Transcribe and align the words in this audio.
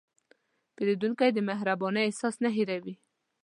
پیرودونکی 0.75 1.29
د 1.33 1.39
مهربانۍ 1.49 2.01
احساس 2.05 2.35
نه 2.43 2.49
هېروي. 2.57 2.95